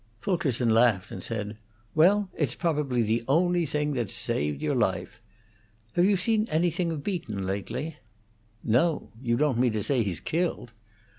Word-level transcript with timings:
Fulkerson 0.19 0.71
laughed 0.71 1.11
and 1.11 1.23
said: 1.23 1.57
"Well, 1.93 2.31
it's 2.33 2.55
probably 2.55 3.03
the 3.03 3.23
only 3.27 3.67
thing 3.67 3.93
that's 3.93 4.15
saved 4.15 4.59
your 4.59 4.73
life. 4.73 5.21
Have 5.93 6.05
you 6.05 6.17
seen 6.17 6.47
anything 6.49 6.91
of 6.91 7.03
Beaton 7.03 7.45
lately?" 7.45 7.97
"No. 8.63 9.11
You 9.21 9.37
don't 9.37 9.59
mean 9.59 9.73
to 9.73 9.83
say 9.83 10.01
he's 10.01 10.19
killed!" 10.19 10.71